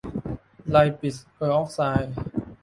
[0.69, 2.11] ไลปิดเปอร์อ๊อกไซด์